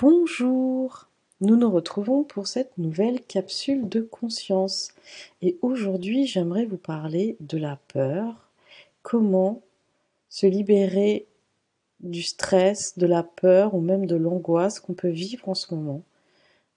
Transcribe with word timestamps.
Bonjour, 0.00 1.08
nous 1.42 1.56
nous 1.56 1.70
retrouvons 1.70 2.24
pour 2.24 2.46
cette 2.46 2.78
nouvelle 2.78 3.20
capsule 3.20 3.86
de 3.86 4.00
conscience 4.00 4.92
et 5.42 5.58
aujourd'hui 5.60 6.26
j'aimerais 6.26 6.64
vous 6.64 6.78
parler 6.78 7.36
de 7.40 7.58
la 7.58 7.76
peur, 7.92 8.48
comment 9.02 9.60
se 10.30 10.46
libérer 10.46 11.26
du 12.00 12.22
stress, 12.22 12.96
de 12.96 13.04
la 13.04 13.22
peur 13.22 13.74
ou 13.74 13.82
même 13.82 14.06
de 14.06 14.16
l'angoisse 14.16 14.80
qu'on 14.80 14.94
peut 14.94 15.10
vivre 15.10 15.50
en 15.50 15.54
ce 15.54 15.74
moment 15.74 16.02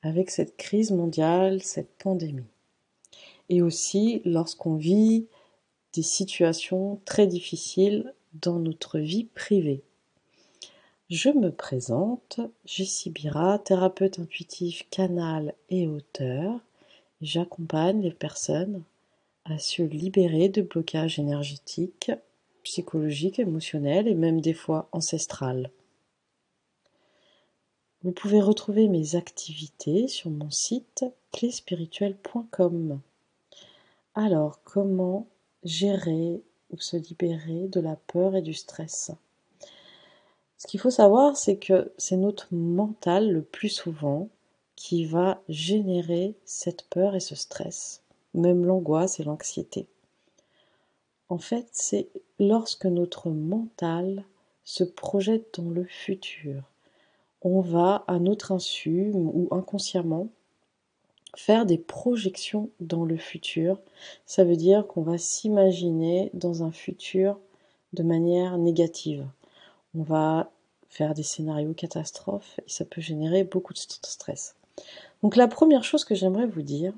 avec 0.02 0.30
cette 0.30 0.58
crise 0.58 0.92
mondiale, 0.92 1.64
cette 1.64 1.96
pandémie. 1.98 2.44
Et 3.48 3.62
aussi 3.62 4.22
lorsqu'on 4.26 4.76
vit 4.76 5.28
des 5.94 6.04
situations 6.04 7.00
très 7.06 7.28
difficiles 7.28 8.14
dans 8.34 8.60
notre 8.60 9.00
vie 9.00 9.30
privée. 9.34 9.82
Je 11.14 11.30
me 11.30 11.52
présente, 11.52 12.40
Jessie 12.66 13.12
Bira, 13.12 13.60
thérapeute 13.60 14.18
intuitif, 14.18 14.90
canal 14.90 15.54
et 15.70 15.88
auteur. 15.88 16.60
J'accompagne 17.22 18.02
les 18.02 18.12
personnes 18.12 18.82
à 19.46 19.60
se 19.60 19.84
libérer 19.84 20.50
de 20.50 20.64
blocages 20.64 21.20
énergétiques, 21.20 22.12
psychologiques, 22.64 23.38
émotionnels 23.38 24.08
et 24.08 24.16
même 24.16 24.42
des 24.42 24.56
fois 24.56 24.90
ancestrales. 24.92 25.70
Vous 28.02 28.12
pouvez 28.12 28.42
retrouver 28.42 28.88
mes 28.88 29.16
activités 29.16 30.08
sur 30.08 30.32
mon 30.32 30.50
site 30.50 31.06
cléspirituel.com. 31.32 33.00
Alors, 34.16 34.64
comment 34.64 35.28
gérer 35.64 36.42
ou 36.72 36.80
se 36.80 36.98
libérer 36.98 37.68
de 37.68 37.82
la 37.82 37.98
peur 37.98 38.36
et 38.36 38.42
du 38.42 38.56
stress? 38.56 39.12
Ce 40.64 40.68
qu'il 40.70 40.80
faut 40.80 40.92
savoir, 40.92 41.36
c'est 41.36 41.58
que 41.58 41.92
c'est 41.98 42.16
notre 42.16 42.48
mental 42.54 43.30
le 43.30 43.42
plus 43.42 43.68
souvent 43.68 44.30
qui 44.78 45.04
va 45.04 45.42
générer 45.50 46.36
cette 46.46 46.84
peur 46.84 47.16
et 47.16 47.20
ce 47.20 47.36
stress, 47.36 48.02
même 48.34 48.64
l'angoisse 48.64 49.20
et 49.20 49.26
l'anxiété. 49.26 49.88
En 51.28 51.38
fait, 51.38 51.68
c'est 51.74 52.08
lorsque 52.40 52.86
notre 52.86 53.30
mental 53.30 54.24
se 54.64 54.86
projette 54.86 55.60
dans 55.60 55.70
le 55.70 55.84
futur. 55.84 56.64
On 57.42 57.60
va, 57.60 58.06
à 58.08 58.18
notre 58.20 58.54
insu 58.54 59.12
ou 59.14 59.50
inconsciemment, 59.52 60.30
faire 61.36 61.66
des 61.66 61.78
projections 61.78 62.70
dans 62.80 63.04
le 63.04 63.18
futur. 63.18 63.82
Ça 64.26 64.46
veut 64.46 64.56
dire 64.56 64.88
qu'on 64.88 65.02
va 65.02 65.18
s'imaginer 65.18 66.30
dans 66.34 66.64
un 66.64 66.72
futur 66.72 67.38
de 67.92 68.04
manière 68.04 68.58
négative. 68.58 69.28
On 69.94 70.04
va 70.04 70.53
faire 70.94 71.16
des 71.16 71.24
scénarios 71.24 71.74
catastrophes 71.74 72.60
et 72.60 72.70
ça 72.70 72.86
peut 72.86 73.02
générer 73.02 73.44
beaucoup 73.44 73.74
de 73.74 73.80
stress. 73.80 74.56
Donc 75.24 75.36
la 75.36 75.48
première 75.48 75.84
chose 75.84 76.06
que 76.06 76.14
j'aimerais 76.14 76.46
vous 76.46 76.62
dire, 76.62 76.94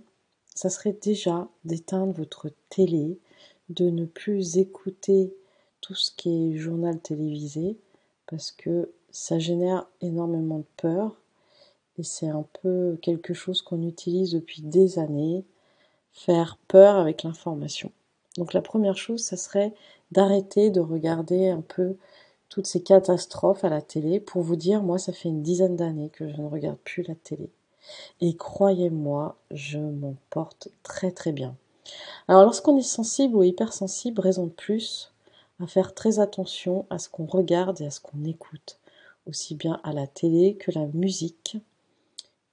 ça 0.54 0.70
serait 0.70 0.98
déjà 1.02 1.48
d'éteindre 1.64 2.12
votre 2.14 2.50
télé, 2.70 3.18
de 3.70 3.90
ne 3.90 4.06
plus 4.06 4.58
écouter 4.58 5.34
tout 5.80 5.96
ce 5.96 6.12
qui 6.12 6.30
est 6.30 6.58
journal 6.58 7.00
télévisé 7.00 7.78
parce 8.28 8.52
que 8.52 8.92
ça 9.12 9.40
génère 9.40 9.88
énormément 10.02 10.60
de 10.60 10.66
peur 10.76 11.16
et 11.98 12.04
c'est 12.04 12.28
un 12.28 12.46
peu 12.62 12.98
quelque 13.02 13.34
chose 13.34 13.62
qu'on 13.62 13.88
utilise 13.88 14.32
depuis 14.32 14.62
des 14.62 15.00
années, 15.00 15.46
faire 16.12 16.58
peur 16.68 16.98
avec 16.98 17.24
l'information. 17.24 17.92
Donc 18.38 18.52
la 18.52 18.62
première 18.62 18.98
chose, 18.98 19.24
ça 19.24 19.38
serait 19.38 19.74
d'arrêter 20.12 20.70
de 20.70 20.82
regarder 20.82 21.48
un 21.48 21.62
peu 21.62 21.96
toutes 22.50 22.68
ces 22.68 22.82
catastrophes 22.82 23.64
à 23.64 23.70
la 23.70 23.82
télé 23.82 24.20
pour 24.20 24.42
vous 24.42 24.56
dire, 24.56 24.82
moi, 24.82 24.98
ça 24.98 25.14
fait 25.14 25.30
une 25.30 25.44
dizaine 25.44 25.76
d'années 25.76 26.10
que 26.10 26.30
je 26.30 26.42
ne 26.42 26.48
regarde 26.48 26.78
plus 26.78 27.04
la 27.04 27.16
télé. 27.16 27.50
Et 28.22 28.36
croyez-moi, 28.36 29.36
je 29.52 29.78
m'en 29.78 30.16
porte 30.30 30.70
très 30.84 31.12
très 31.12 31.32
bien. 31.32 31.56
Alors 32.28 32.44
lorsqu'on 32.44 32.78
est 32.78 32.82
sensible 32.82 33.36
ou 33.36 33.44
hypersensible, 33.44 34.20
raison 34.20 34.46
de 34.46 34.52
plus 34.52 35.12
à 35.62 35.68
faire 35.68 35.94
très 35.94 36.20
attention 36.20 36.86
à 36.90 36.98
ce 36.98 37.10
qu'on 37.10 37.26
regarde 37.26 37.82
et 37.82 37.86
à 37.86 37.92
ce 37.92 38.00
qu'on 38.00 38.26
écoute, 38.26 38.80
aussi 39.28 39.56
bien 39.56 39.80
à 39.84 39.94
la 39.94 40.08
télé 40.08 40.56
que 40.56 40.72
la 40.72 40.88
musique, 40.88 41.58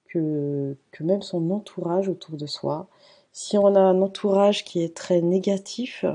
que, 0.07 0.77
que 0.91 1.03
même 1.03 1.21
son 1.21 1.49
entourage 1.51 2.07
autour 2.07 2.37
de 2.37 2.45
soi. 2.45 2.87
Si 3.31 3.57
on 3.57 3.75
a 3.75 3.79
un 3.79 4.01
entourage 4.01 4.63
qui 4.63 4.81
est 4.81 4.95
très 4.95 5.21
négatif, 5.21 6.05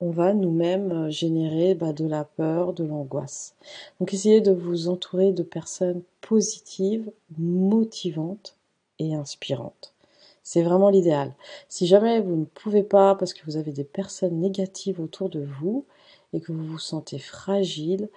on 0.00 0.10
va 0.10 0.32
nous-mêmes 0.32 0.92
euh, 0.92 1.10
générer 1.10 1.74
bah, 1.74 1.92
de 1.92 2.06
la 2.06 2.24
peur, 2.24 2.72
de 2.72 2.84
l'angoisse. 2.84 3.54
Donc 3.98 4.14
essayez 4.14 4.40
de 4.40 4.52
vous 4.52 4.88
entourer 4.88 5.32
de 5.32 5.42
personnes 5.42 6.02
positives, 6.22 7.10
motivantes 7.38 8.56
et 8.98 9.14
inspirantes. 9.14 9.94
C'est 10.42 10.62
vraiment 10.62 10.88
l'idéal. 10.88 11.34
Si 11.68 11.86
jamais 11.86 12.20
vous 12.20 12.34
ne 12.34 12.44
pouvez 12.44 12.82
pas 12.82 13.14
parce 13.14 13.34
que 13.34 13.44
vous 13.44 13.56
avez 13.56 13.72
des 13.72 13.84
personnes 13.84 14.40
négatives 14.40 15.00
autour 15.00 15.28
de 15.28 15.46
vous 15.60 15.84
et 16.32 16.40
que 16.40 16.52
vous 16.52 16.66
vous 16.66 16.78
sentez 16.78 17.18
fragile, 17.18 18.08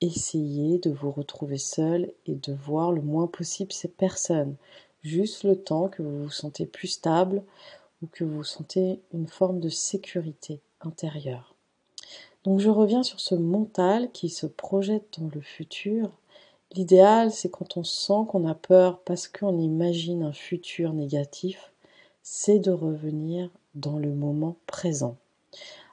essayez 0.00 0.78
de 0.78 0.90
vous 0.90 1.10
retrouver 1.10 1.58
seul 1.58 2.12
et 2.26 2.34
de 2.34 2.54
voir 2.54 2.92
le 2.92 3.02
moins 3.02 3.26
possible 3.26 3.72
ces 3.72 3.88
personnes. 3.88 4.56
Juste 5.02 5.44
le 5.44 5.56
temps 5.56 5.88
que 5.88 6.02
vous 6.02 6.24
vous 6.24 6.30
sentez 6.30 6.64
plus 6.66 6.88
stable 6.88 7.42
ou 8.02 8.06
que 8.06 8.24
vous 8.24 8.42
sentez 8.42 9.00
une 9.12 9.28
forme 9.28 9.60
de 9.60 9.68
sécurité 9.68 10.60
Donc 12.44 12.60
je 12.60 12.70
reviens 12.70 13.02
sur 13.02 13.20
ce 13.20 13.34
mental 13.34 14.10
qui 14.12 14.28
se 14.28 14.46
projette 14.46 15.18
dans 15.18 15.28
le 15.34 15.40
futur. 15.40 16.10
L'idéal, 16.72 17.30
c'est 17.30 17.50
quand 17.50 17.76
on 17.76 17.84
sent 17.84 18.26
qu'on 18.28 18.46
a 18.46 18.54
peur 18.54 19.00
parce 19.00 19.28
qu'on 19.28 19.58
imagine 19.58 20.22
un 20.22 20.32
futur 20.32 20.92
négatif, 20.92 21.72
c'est 22.22 22.58
de 22.58 22.70
revenir 22.70 23.50
dans 23.74 23.98
le 23.98 24.12
moment 24.12 24.56
présent. 24.66 25.16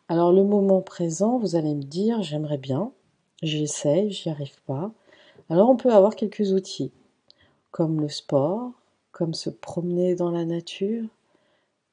Alors 0.09 0.31
le 0.31 0.43
moment 0.43 0.81
présent, 0.81 1.37
vous 1.37 1.55
allez 1.55 1.73
me 1.73 1.83
dire, 1.83 2.21
j'aimerais 2.21 2.57
bien, 2.57 2.91
j'essaie, 3.41 4.09
j'y 4.09 4.29
arrive 4.29 4.61
pas. 4.65 4.91
Alors 5.49 5.69
on 5.69 5.77
peut 5.77 5.93
avoir 5.93 6.15
quelques 6.15 6.51
outils, 6.51 6.91
comme 7.71 8.01
le 8.01 8.09
sport, 8.09 8.71
comme 9.11 9.33
se 9.33 9.49
promener 9.49 10.15
dans 10.15 10.31
la 10.31 10.45
nature, 10.45 11.05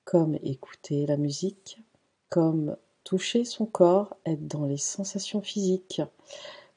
comme 0.05 0.39
écouter 0.43 1.06
la 1.06 1.16
musique, 1.16 1.78
comme 2.28 2.77
toucher 3.10 3.44
son 3.44 3.66
corps, 3.66 4.16
être 4.25 4.47
dans 4.47 4.66
les 4.66 4.76
sensations 4.76 5.43
physiques, 5.43 6.00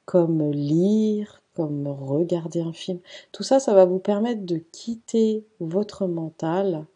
comme 0.05 0.49
lire, 0.49 1.43
comme 1.53 1.87
regarder 1.87 2.59
un 2.59 2.73
film. 2.73 2.97
Tout 3.31 3.43
ça, 3.43 3.59
ça 3.59 3.75
va 3.75 3.85
vous 3.85 3.99
permettre 3.99 4.43
de 4.43 4.57
quitter 4.57 5.45
votre 5.59 6.07
mental 6.07 6.87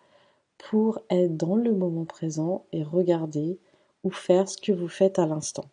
pour 0.58 0.98
être 1.12 1.38
dans 1.38 1.56
le 1.56 1.72
moment 1.72 2.06
présent 2.06 2.66
et 2.72 2.82
regarder 2.82 3.60
ou 4.04 4.10
faire 4.10 4.50
ce 4.50 4.58
que 4.58 4.72
vous 4.72 4.88
faites 4.88 5.20
à 5.20 5.28
l'instant. 5.28 5.66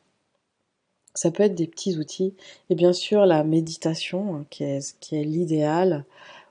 Ça 1.14 1.30
peut 1.30 1.44
être 1.44 1.54
des 1.54 1.66
petits 1.66 1.96
outils 1.96 2.34
et 2.68 2.74
bien 2.74 2.92
sûr 2.92 3.24
la 3.24 3.44
méditation 3.44 4.36
hein, 4.36 4.46
qui 4.50 4.64
est, 4.64 4.98
qui 5.00 5.16
est 5.16 5.24
l'idéal 5.24 6.04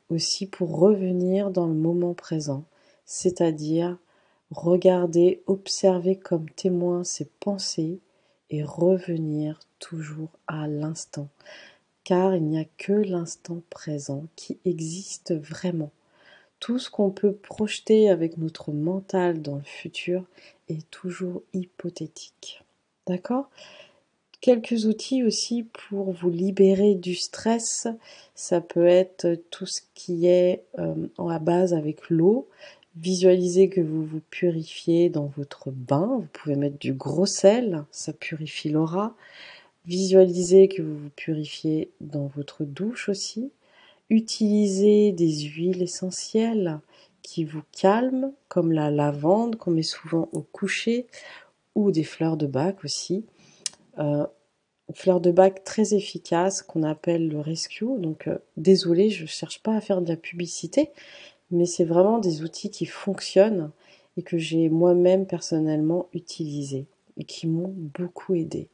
aussi 0.09 0.47
pour 0.47 0.80
revenir 0.80 1.51
dans 1.51 1.68
le 1.68 1.75
moment 1.75 2.16
présent, 2.16 2.63
c'est-à-dire 3.06 4.00
Regarder, 4.53 5.41
observer 5.47 6.16
comme 6.16 6.50
témoin 6.50 7.03
ses 7.03 7.25
pensées 7.40 8.00
et 8.50 8.64
revenir 8.64 9.59
toujours 9.80 10.30
à 10.47 10.68
l'instant. 10.68 11.28
Car 12.03 12.36
il 12.36 12.44
n'y 12.44 12.59
a 12.59 12.66
que 12.78 12.94
l'instant 12.94 13.62
présent 13.69 14.25
qui 14.36 14.59
existe 14.63 15.34
vraiment. 15.34 15.92
Tout 16.59 16.78
ce 16.78 16.90
qu'on 16.90 17.09
peut 17.09 17.34
projeter 17.34 18.09
avec 18.09 18.38
notre 18.38 18.72
mental 18.72 19.42
dans 19.42 19.56
le 19.56 19.63
futur 19.63 20.24
est 20.69 20.90
toujours 20.92 21.42
hypothétique. 21.53 22.63
D'accord? 23.08 23.50
Quelques 24.40 24.86
outils 24.86 25.24
aussi 25.24 25.63
pour 25.63 26.12
vous 26.12 26.30
libérer 26.30 26.96
du 26.96 27.16
stress. 27.16 27.88
Ça 28.36 28.62
peut 28.62 28.86
être 28.86 29.36
tout 29.50 29.66
ce 29.66 29.81
qui 29.95 30.28
est 30.28 30.63
euh, 30.80 31.07
la 31.18 31.39
base 31.39 31.74
avec 31.74 32.10
l'eau. 32.10 32.48
Visualisez 32.95 33.69
que 33.69 33.81
vous 33.81 34.06
vous 34.06 34.22
purifiez 34.30 35.10
dans 35.10 35.25
votre 35.25 35.72
bain. 35.72 36.18
Vous 36.19 36.28
pouvez 36.31 36.56
mettre 36.56 36.78
du 36.78 36.94
gros 36.94 37.25
sel, 37.25 37.86
ça 37.92 38.13
purifie 38.13 38.69
l'aura. 38.69 39.16
Visualisez 39.86 40.68
que 40.68 40.81
vous 40.81 40.98
vous 40.98 41.10
purifiez 41.10 41.92
dans 42.01 42.28
votre 42.28 42.63
douche 42.63 43.10
aussi. 43.10 43.51
Utilisez 44.10 45.12
des 45.12 45.40
huiles 45.42 45.81
essentielles 45.81 46.80
qui 47.24 47.45
vous 47.45 47.63
calment, 47.72 48.31
comme 48.48 48.72
la 48.72 48.92
lavande 48.92 49.56
qu'on 49.56 49.72
met 49.72 49.81
souvent 49.81 50.30
au 50.31 50.42
coucher, 50.42 51.07
ou 51.74 51.92
des 51.92 52.04
fleurs 52.04 52.38
de 52.38 52.45
bac 52.45 52.84
aussi. 52.84 53.25
Euh, 53.98 54.28
fleurs 54.94 55.22
de 55.22 55.31
bac 55.31 55.63
très 55.63 55.94
efficaces 55.94 56.62
qu'on 56.62 56.84
appelle 56.84 57.28
le 57.28 57.40
rescue. 57.40 57.98
Donc 57.98 58.28
euh, 58.28 58.38
désolé, 58.57 59.10
je 59.10 59.24
ne 59.24 59.28
cherche 59.28 59.63
pas 59.63 59.75
à 59.75 59.81
faire 59.81 60.01
de 60.01 60.10
la 60.10 60.18
publicité, 60.18 60.90
mais 61.54 61.66
c'est 61.66 61.86
vraiment 61.86 62.20
des 62.20 62.42
outils 62.44 62.70
qui 62.70 62.86
fonctionnent 62.86 63.72
et 64.18 64.24
que 64.24 64.38
j'ai 64.38 64.70
moi-même 64.70 65.26
personnellement 65.26 66.08
utilisés 66.14 66.86
et 67.18 67.24
qui 67.24 67.48
m'ont 67.48 67.74
beaucoup 67.76 68.34
aidé. 68.34 68.68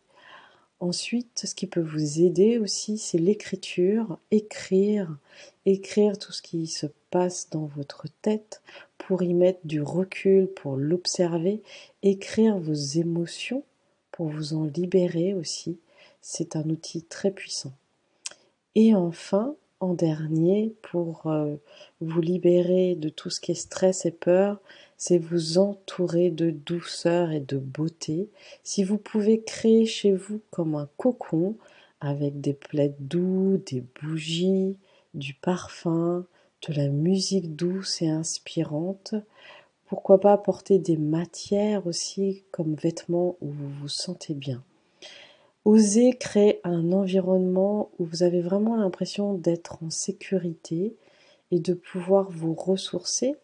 Ensuite, 0.80 1.44
ce 1.46 1.56
qui 1.56 1.68
peut 1.68 1.82
vous 1.82 2.22
aider 2.22 2.58
aussi, 2.58 2.98
c'est 2.98 3.18
l'écriture, 3.18 4.18
écrire, 4.32 5.18
écrire 5.66 6.18
tout 6.18 6.32
ce 6.32 6.42
qui 6.42 6.68
se 6.68 6.86
passe 7.12 7.50
dans 7.50 7.66
votre 7.66 8.06
tête 8.22 8.62
pour 8.98 9.22
y 9.22 9.34
mettre 9.34 9.60
du 9.66 9.82
recul, 9.82 10.48
pour 10.48 10.78
l'observer, 10.78 11.62
écrire 12.02 12.58
vos 12.58 12.74
émotions 12.74 13.64
pour 14.12 14.28
vous 14.28 14.54
en 14.54 14.64
libérer 14.64 15.34
aussi. 15.34 15.80
C'est 16.22 16.56
un 16.56 16.70
outil 16.70 17.04
très 17.04 17.32
puissant. 17.32 17.74
Et 18.76 18.96
enfin, 18.96 19.56
en 19.80 19.94
dernier, 19.94 20.76
pour 20.82 21.28
euh, 21.28 21.56
vous 22.02 22.22
libérer 22.22 22.96
de 22.96 23.10
tout 23.10 23.30
ce 23.30 23.40
qui 23.40 23.52
est 23.52 23.56
stress 23.56 24.06
et 24.06 24.12
peur, 24.12 24.60
c'est 24.98 25.18
vous 25.18 25.58
entourer 25.58 26.30
de 26.30 26.52
douceur 26.52 27.32
et 27.32 27.40
de 27.40 27.58
beauté. 27.58 28.30
Si 28.64 28.84
vous 28.84 28.98
pouvez 28.98 29.42
créer 29.42 29.86
chez 29.86 30.12
vous 30.12 30.42
comme 30.52 30.76
un 30.76 30.90
cocon 30.98 31.56
avec 32.02 32.42
des 32.42 32.54
plaids 32.54 32.96
doux, 33.00 33.62
des 33.66 33.84
bougies, 34.02 34.78
du 35.14 35.34
parfum, 35.34 36.26
de 36.68 36.74
la 36.74 36.90
musique 36.90 37.56
douce 37.56 38.02
et 38.02 38.10
inspirante, 38.10 39.16
pourquoi 39.88 40.20
pas 40.20 40.34
apporter 40.34 40.78
des 40.78 40.98
matières 40.98 41.88
aussi 41.88 42.44
comme 42.52 42.76
vêtements 42.76 43.38
où 43.42 43.50
vous 43.50 43.70
vous 43.70 43.88
sentez 43.88 44.34
bien. 44.34 44.62
Osez 45.70 46.18
créer 46.18 46.60
un 46.64 46.92
environnement 46.94 47.92
où 48.00 48.06
vous 48.06 48.24
avez 48.24 48.42
vraiment 48.42 48.76
l'impression 48.76 49.36
d'être 49.36 49.84
en 49.84 49.92
sécurité 49.92 50.96
et 51.52 51.60
de 51.60 51.76
pouvoir 51.76 52.32
vous 52.32 52.56
ressourcer. 52.56 53.36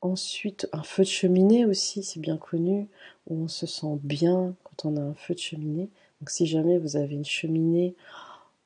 Ensuite, 0.00 0.68
un 0.72 0.84
feu 0.84 1.02
de 1.02 1.08
cheminée 1.08 1.64
aussi, 1.64 2.04
c'est 2.04 2.20
bien 2.20 2.36
connu, 2.36 2.86
où 3.26 3.34
on 3.34 3.48
se 3.48 3.66
sent 3.66 3.98
bien 4.00 4.54
quand 4.62 4.88
on 4.88 4.96
a 4.96 5.00
un 5.00 5.14
feu 5.14 5.34
de 5.34 5.40
cheminée. 5.40 5.88
Donc 6.20 6.30
si 6.30 6.46
jamais 6.46 6.78
vous 6.78 6.94
avez 6.94 7.16
une 7.16 7.24
cheminée, 7.24 7.96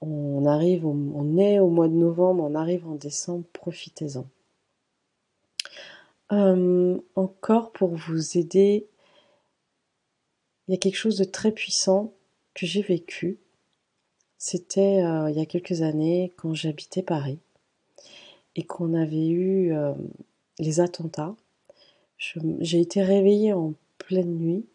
on 0.02 0.44
arrive, 0.44 0.84
on 0.84 1.38
est 1.38 1.58
au 1.58 1.70
mois 1.70 1.88
de 1.88 1.94
novembre, 1.94 2.44
on 2.44 2.54
arrive 2.54 2.87
en 2.87 2.96
décembre, 2.96 3.46
profitez-en. 3.54 4.26
Euh, 6.32 7.00
encore 7.14 7.72
pour 7.72 7.94
vous 7.94 8.37
aider, 8.37 8.87
il 10.69 10.72
y 10.72 10.75
a 10.75 10.78
quelque 10.78 10.96
chose 10.96 11.16
de 11.16 11.25
très 11.25 11.50
puissant 11.50 12.12
que 12.54 12.66
j'ai 12.66 12.82
vécu. 12.82 13.38
C'était 14.38 15.02
euh, 15.02 15.31
il 15.31 15.37
y 15.37 15.40
a 15.40 15.46
quelques 15.46 15.82
années 15.82 16.32
quand 16.37 16.54
j'habitais 16.54 17.02
Paris 17.02 17.38
et 18.56 18.64
qu'on 18.64 18.94
avait 18.94 19.28
eu 19.28 19.72
euh, 19.72 19.94
les 20.58 20.81
attentats. 20.81 21.34
J'ai 22.19 22.81
été 22.81 23.02
réveillée 23.02 23.52
en 23.52 23.75
pleine 23.99 24.37
nuit. 24.37 24.66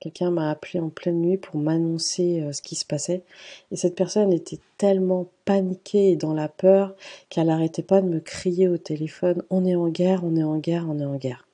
Quelqu'un 0.00 0.30
m'a 0.30 0.50
appelé 0.50 0.80
en 0.80 0.90
pleine 0.90 1.20
nuit 1.20 1.38
pour 1.38 1.56
m'annoncer 1.56 2.42
euh, 2.42 2.52
ce 2.52 2.60
qui 2.60 2.74
se 2.74 2.84
passait. 2.84 3.22
Et 3.70 3.76
cette 3.76 3.94
personne 3.94 4.32
était 4.32 4.60
tellement 4.76 5.28
paniquée 5.44 6.10
et 6.10 6.16
dans 6.16 6.34
la 6.34 6.48
peur 6.48 6.94
qu'elle 7.30 7.46
n'arrêtait 7.46 7.82
pas 7.82 8.02
de 8.02 8.08
me 8.08 8.20
crier 8.20 8.68
au 8.68 8.76
téléphone 8.76 9.42
On 9.50 9.64
est 9.64 9.76
en 9.76 9.88
guerre, 9.88 10.24
on 10.24 10.36
est 10.36 10.42
en 10.42 10.58
guerre, 10.58 10.86
on 10.88 10.98
est 10.98 11.04
en 11.04 11.16
guerre. 11.16 11.46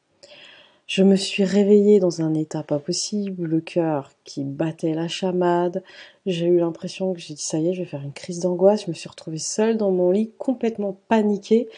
Je 0.91 1.05
me 1.05 1.15
suis 1.15 1.45
réveillée 1.45 2.01
dans 2.01 2.21
un 2.21 2.35
état 2.35 2.65
pas 2.65 2.81
possible, 2.81 3.45
le 3.45 3.61
cœur 3.61 4.11
qui 4.25 4.43
battait 4.43 4.93
la 4.93 5.07
chamade. 5.07 5.85
J'ai 6.27 6.47
eu 6.47 6.59
l'impression 6.59 7.13
que 7.15 7.21
j'ai 7.21 7.35
dit 7.35 7.45
ça 7.45 7.61
y 7.61 7.69
est, 7.69 7.75
je 7.75 7.83
vais 7.83 7.89
faire 7.89 8.03
une 8.03 8.13
crise 8.13 8.41
d'angoisse. 8.41 8.87
Je 8.87 8.91
me 8.91 8.95
suis 8.95 9.09
retrouvée 9.09 9.39
seule 9.39 9.77
dans 9.77 9.93
mon 9.93 10.11
lit, 10.11 10.33
complètement 10.37 10.99
paniquée, 11.07 11.69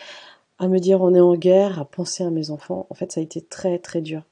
à 0.58 0.66
me 0.66 0.78
dire 0.78 1.02
on 1.02 1.14
est 1.14 1.20
en 1.20 1.34
guerre, 1.34 1.78
à 1.78 1.84
penser 1.84 2.24
à 2.24 2.30
mes 2.30 2.50
enfants. 2.50 2.86
En 2.88 2.94
fait, 2.94 3.12
ça 3.12 3.20
a 3.20 3.22
été 3.22 3.42
très 3.42 3.78
très 3.78 4.00
dur. 4.00 4.22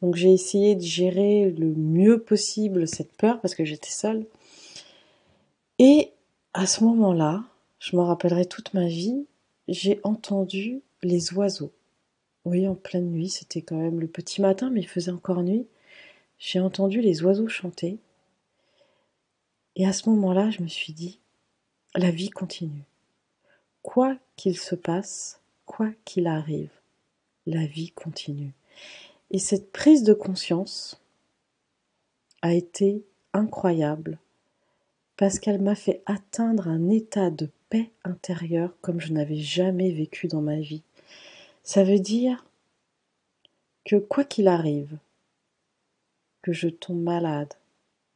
Donc 0.00 0.16
j'ai 0.16 0.32
essayé 0.32 0.74
de 0.74 0.80
gérer 0.80 1.50
le 1.50 1.74
mieux 1.74 2.22
possible 2.22 2.88
cette 2.88 3.12
peur 3.12 3.42
parce 3.42 3.54
que 3.54 3.66
j'étais 3.66 3.90
seule. 3.90 4.24
Et 5.78 6.12
à 6.54 6.64
ce 6.64 6.82
moment-là, 6.84 7.44
je 7.78 7.94
m'en 7.94 8.06
rappellerai 8.06 8.46
toute 8.46 8.72
ma 8.72 8.86
vie, 8.86 9.26
j'ai 9.68 10.00
entendu 10.02 10.80
les 11.02 11.34
oiseaux. 11.34 11.72
Oui, 12.44 12.66
en 12.66 12.74
pleine 12.74 13.10
nuit, 13.10 13.28
c'était 13.28 13.62
quand 13.62 13.76
même 13.76 14.00
le 14.00 14.08
petit 14.08 14.40
matin, 14.40 14.70
mais 14.70 14.80
il 14.80 14.88
faisait 14.88 15.10
encore 15.10 15.42
nuit. 15.42 15.66
J'ai 16.38 16.60
entendu 16.60 17.00
les 17.00 17.22
oiseaux 17.22 17.48
chanter. 17.48 17.98
Et 19.76 19.86
à 19.86 19.92
ce 19.92 20.08
moment-là, 20.08 20.50
je 20.50 20.62
me 20.62 20.68
suis 20.68 20.92
dit, 20.92 21.20
la 21.94 22.10
vie 22.10 22.30
continue. 22.30 22.84
Quoi 23.82 24.16
qu'il 24.36 24.58
se 24.58 24.74
passe, 24.74 25.40
quoi 25.66 25.90
qu'il 26.04 26.26
arrive, 26.26 26.70
la 27.46 27.66
vie 27.66 27.90
continue. 27.90 28.52
Et 29.30 29.38
cette 29.38 29.70
prise 29.70 30.02
de 30.02 30.14
conscience 30.14 31.00
a 32.42 32.54
été 32.54 33.04
incroyable 33.32 34.18
parce 35.16 35.38
qu'elle 35.38 35.60
m'a 35.60 35.74
fait 35.74 36.02
atteindre 36.06 36.68
un 36.68 36.88
état 36.88 37.30
de 37.30 37.50
paix 37.68 37.90
intérieure 38.04 38.74
comme 38.80 39.00
je 39.00 39.12
n'avais 39.12 39.36
jamais 39.36 39.92
vécu 39.92 40.26
dans 40.26 40.40
ma 40.40 40.58
vie. 40.58 40.82
Ça 41.62 41.84
veut 41.84 42.00
dire 42.00 42.44
que 43.84 43.96
quoi 43.96 44.24
qu'il 44.24 44.48
arrive, 44.48 44.96
que 46.42 46.52
je 46.52 46.68
tombe 46.68 47.02
malade, 47.02 47.54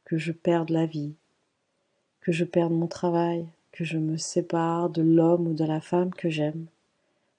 que 0.03 0.17
je 0.17 0.31
perde 0.31 0.69
la 0.69 0.85
vie, 0.85 1.13
que 2.21 2.31
je 2.31 2.43
perde 2.43 2.73
mon 2.73 2.87
travail, 2.87 3.47
que 3.71 3.83
je 3.83 3.97
me 3.97 4.17
sépare 4.17 4.89
de 4.89 5.01
l'homme 5.01 5.47
ou 5.47 5.53
de 5.53 5.65
la 5.65 5.81
femme 5.81 6.13
que 6.13 6.29
j'aime, 6.29 6.65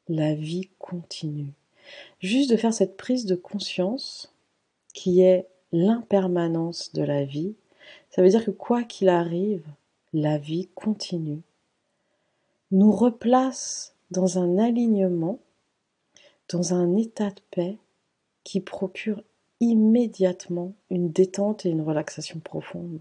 la 0.09 0.35
vie 0.35 0.69
continue. 0.79 1.53
Juste 2.21 2.51
de 2.51 2.57
faire 2.57 2.75
cette 2.75 2.97
prise 2.97 3.27
de 3.27 3.35
conscience 3.35 4.33
qui 4.95 5.23
est 5.23 5.47
l'impermanence 5.73 6.93
de 6.93 7.03
la 7.03 7.25
vie, 7.25 7.55
ça 8.11 8.23
veut 8.23 8.29
dire 8.29 8.45
que 8.45 8.51
quoi 8.51 8.85
qu'il 8.85 9.09
arrive, 9.09 9.65
la 10.13 10.39
vie 10.39 10.69
continue, 10.75 11.43
nous 12.71 12.93
replace 12.93 13.95
dans 14.11 14.39
un 14.39 14.59
alignement 14.59 15.39
dans 16.49 16.75
un 16.75 16.97
état 16.97 17.31
de 17.31 17.41
paix 17.51 17.79
qui 18.45 18.61
procure 18.61 19.23
immédiatement 19.61 20.73
une 20.91 21.11
détente 21.11 21.67
et 21.67 21.71
une 21.71 21.83
relaxation 21.83 22.39
profonde. 22.41 23.01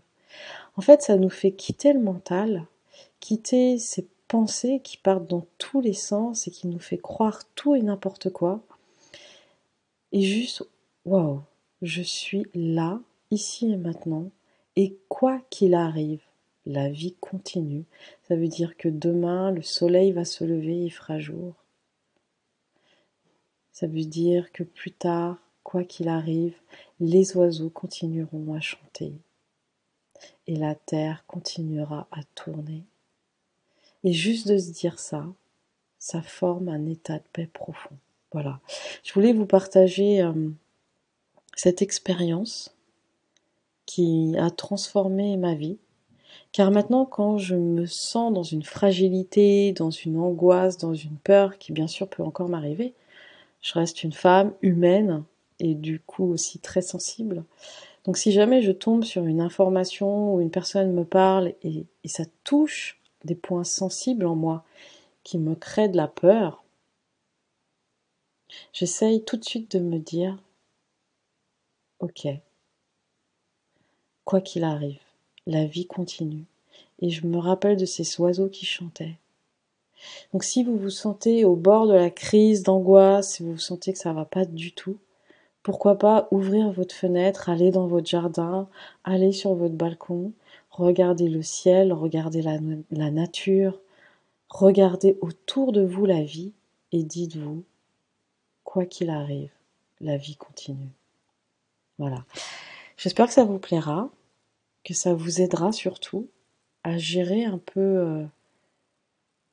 En 0.75 0.81
fait, 0.81 1.01
ça 1.01 1.18
nous 1.18 1.30
fait 1.30 1.51
quitter 1.51 1.94
le 1.94 2.00
mental, 2.00 2.65
quitter 3.19 3.77
ces 3.77 4.07
pensées 4.27 4.81
qui 4.83 4.97
partent 4.97 5.27
dans 5.27 5.45
tous 5.57 5.81
les 5.81 5.94
sens 5.94 6.47
et 6.47 6.51
qui 6.51 6.68
nous 6.68 6.80
fait 6.80 6.97
croire 6.97 7.42
tout 7.56 7.75
et 7.75 7.81
n'importe 7.81 8.30
quoi. 8.31 8.62
Et 10.12 10.21
juste, 10.21 10.63
waouh, 11.06 11.41
je 11.81 12.01
suis 12.01 12.45
là, 12.53 13.00
ici 13.31 13.71
et 13.71 13.77
maintenant, 13.77 14.30
et 14.75 14.98
quoi 15.09 15.39
qu'il 15.50 15.74
arrive, 15.74 16.24
la 16.65 16.89
vie 16.89 17.15
continue. 17.19 17.86
Ça 18.27 18.36
veut 18.36 18.48
dire 18.48 18.75
que 18.77 18.89
demain, 18.89 19.51
le 19.51 19.62
soleil 19.62 20.12
va 20.12 20.25
se 20.25 20.44
lever, 20.44 20.86
il 20.86 20.89
fera 20.89 21.19
jour. 21.19 21.53
Ça 23.75 23.88
veut 23.88 24.05
dire 24.05 24.53
que 24.53 24.63
plus 24.63 24.94
tard, 24.94 25.36
quoi 25.63 25.84
qu'il 25.84 26.08
arrive, 26.08 26.55
les 27.01 27.36
oiseaux 27.36 27.70
continueront 27.70 28.53
à 28.53 28.62
chanter 28.62 29.12
et 30.48 30.55
la 30.55 30.75
terre 30.75 31.25
continuera 31.27 32.08
à 32.10 32.22
tourner. 32.36 32.84
Et 34.05 34.13
juste 34.13 34.48
de 34.48 34.58
se 34.58 34.72
dire 34.72 34.98
ça, 34.98 35.25
ça 36.00 36.22
forme 36.22 36.70
un 36.70 36.86
état 36.86 37.17
de 37.17 37.24
paix 37.34 37.50
profond. 37.51 37.98
Voilà. 38.32 38.62
Je 39.03 39.12
voulais 39.12 39.34
vous 39.34 39.46
partager 39.46 40.22
euh, 40.22 40.50
cette 41.58 41.82
expérience 41.82 42.74
qui 43.86 44.38
a 44.38 44.51
transformé 44.51 45.36
ma 45.36 45.53
vie. 45.53 45.79
Car 46.53 46.72
maintenant, 46.72 47.03
quand 47.03 47.38
je 47.38 47.55
me 47.55 47.86
sens 47.86 48.32
dans 48.32 48.44
une 48.44 48.63
fragilité, 48.63 49.74
dans 49.74 49.91
une 49.91 50.17
angoisse, 50.17 50.77
dans 50.77 50.94
une 50.94 51.17
peur 51.17 51.58
qui 51.58 51.74
bien 51.74 51.88
sûr 51.88 52.08
peut 52.08 52.24
encore 52.24 52.48
m'arriver, 52.48 52.94
je 53.65 53.74
reste 53.74 54.03
une 54.03 54.13
femme 54.13 54.53
humaine 54.62 55.24
et 55.60 55.74
du 55.74 56.00
coup 56.00 56.25
aussi 56.25 56.60
très 56.60 56.84
sensible. 56.84 57.43
Donc 58.03 58.15
si 58.15 58.31
jamais 58.31 58.62
je 58.62 58.72
tombe 58.72 59.03
sur 59.03 59.25
une 59.25 59.41
information 59.41 60.36
ou 60.36 60.39
une 60.39 60.51
personne 60.51 60.93
me 60.93 61.03
parle 61.03 61.55
et, 61.63 61.88
ça 62.05 62.25
touche 62.43 63.01
des 63.24 63.34
points 63.34 63.63
sensibles 63.63 64.27
en 64.27 64.36
moi 64.36 64.63
qui 65.24 65.39
me 65.39 65.55
créent 65.55 65.89
de 65.89 65.98
la 65.98 66.07
peur, 66.07 66.63
j'essaye 68.72 69.24
tout 69.24 69.38
de 69.38 69.43
suite 69.43 69.75
de 69.75 69.79
me 69.79 69.98
dire, 69.98 70.38
ok, 71.98 72.27
quoi 74.25 74.41
qu'il 74.41 74.63
arrive, 74.63 75.01
la 75.48 75.65
vie 75.65 75.88
continue. 75.88 76.45
Et 77.00 77.10
je 77.10 77.25
me 77.25 77.39
rappelle 77.39 77.77
de 77.77 77.86
ces 77.86 78.22
oiseaux 78.22 78.50
qui 78.50 78.67
chantaient. 78.67 79.17
Donc 80.33 80.43
si 80.43 80.63
vous 80.63 80.77
vous 80.77 80.89
sentez 80.89 81.45
au 81.45 81.55
bord 81.55 81.88
de 81.88 81.93
la 81.93 82.09
crise 82.09 82.63
d'angoisse, 82.63 83.33
si 83.33 83.43
vous 83.43 83.53
vous 83.53 83.57
sentez 83.57 83.93
que 83.93 84.00
ça 84.00 84.13
va 84.13 84.25
pas 84.25 84.45
du 84.45 84.74
tout, 84.74 84.97
pourquoi 85.63 85.97
pas 85.97 86.27
ouvrir 86.31 86.71
votre 86.71 86.93
fenêtre, 86.93 87.50
aller 87.50 87.71
dans 87.71 87.88
votre 87.88 88.07
jardin, 88.07 88.67
aller 89.03 89.31
sur 89.31 89.55
votre 89.55 89.74
balcon, 89.74 90.31
regarder 90.69 91.27
le 91.27 91.41
ciel, 91.41 91.91
regarder 91.93 92.41
la, 92.41 92.57
la 92.91 93.12
nature, 93.12 93.79
regarder 94.50 95.17
autour 95.21 95.71
de 95.71 95.83
vous 95.83 96.05
la 96.05 96.21
vie 96.24 96.53
et 96.91 97.03
dites-vous, 97.03 97.63
quoi 98.63 98.85
qu'il 98.85 99.09
arrive, 99.09 99.51
la 100.01 100.17
vie 100.17 100.35
continue. 100.35 100.91
Voilà. 101.97 102.25
J'espère 102.97 103.27
que 103.27 103.33
ça 103.33 103.43
vous 103.43 103.59
plaira. 103.59 104.09
que 104.83 104.93
ça 104.93 105.13
vous 105.13 105.41
aidera 105.41 105.71
surtout 105.71 106.27
à 106.83 106.97
gérer 106.97 107.43
un 107.43 107.57
peu 107.57 107.79
euh, 107.81 108.24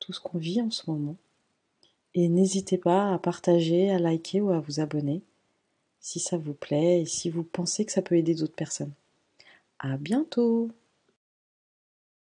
tout 0.03 0.13
ce 0.13 0.19
qu'on 0.19 0.37
vit 0.37 0.61
en 0.61 0.71
ce 0.71 0.89
moment. 0.89 1.15
Et 2.13 2.27
n'hésitez 2.27 2.77
pas 2.77 3.13
à 3.13 3.17
partager, 3.17 3.89
à 3.89 3.99
liker 3.99 4.41
ou 4.41 4.51
à 4.51 4.59
vous 4.59 4.79
abonner 4.79 5.21
si 6.03 6.19
ça 6.19 6.37
vous 6.37 6.53
plaît 6.53 7.01
et 7.01 7.05
si 7.05 7.29
vous 7.29 7.43
pensez 7.43 7.85
que 7.85 7.91
ça 7.91 8.01
peut 8.01 8.17
aider 8.17 8.35
d'autres 8.35 8.55
personnes. 8.55 8.91
À 9.79 9.95
bientôt! 9.95 10.69